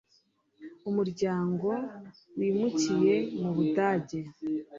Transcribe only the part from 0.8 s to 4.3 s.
umuryango wimukiye mu budage